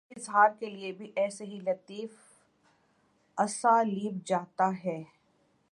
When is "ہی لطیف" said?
1.45-2.11